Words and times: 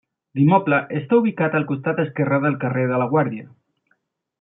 L'immoble 0.37 0.79
està 1.01 1.19
ubicat 1.23 1.59
al 1.61 1.67
costat 1.73 2.03
esquerre 2.07 2.43
del 2.47 2.59
carrer 2.67 2.91
La 2.97 3.11
Guàrdia. 3.17 3.51